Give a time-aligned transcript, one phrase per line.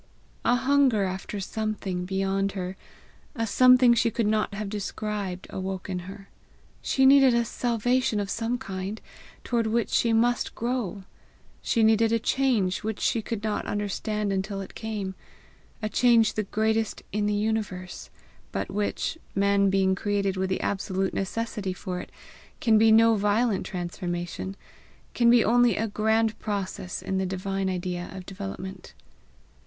[0.43, 2.75] A hunger after something beyond her,
[3.35, 6.27] a something she could not have described, awoke in her.
[6.81, 8.99] She needed a salvation of some kind,
[9.43, 11.03] toward which she must grow!
[11.61, 15.13] She needed a change which she could not understand until it came
[15.83, 18.09] a change the greatest in the universe,
[18.51, 22.11] but which, man being created with the absolute necessity for it,
[22.59, 24.55] can be no violent transformation,
[25.13, 28.95] can be only a grand process in the divine idea of development.